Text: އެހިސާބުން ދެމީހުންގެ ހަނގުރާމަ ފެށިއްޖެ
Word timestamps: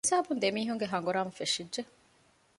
އެހިސާބުން 0.03 0.41
ދެމީހުންގެ 0.43 0.87
ހަނގުރާމަ 0.91 1.31
ފެށިއްޖެ 1.39 1.81